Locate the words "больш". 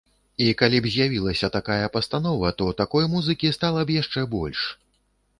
4.33-4.65